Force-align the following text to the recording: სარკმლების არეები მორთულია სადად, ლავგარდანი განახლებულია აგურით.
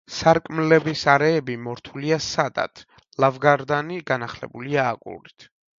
სარკმლების 0.17 1.03
არეები 1.13 1.57
მორთულია 1.67 2.19
სადად, 2.29 2.83
ლავგარდანი 3.25 4.03
განახლებულია 4.13 4.93
აგურით. 4.97 5.53